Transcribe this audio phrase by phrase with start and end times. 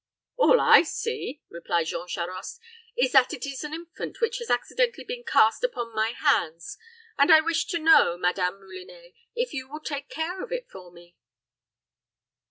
[0.35, 2.59] "All I see," replied Jean Charost,
[2.97, 6.75] "is, that it is an infant which has accidentally been cast upon my hands;
[7.19, 10.91] and I wish to know, Madame Moulinet, if you will take care of it for
[10.91, 11.17] me?"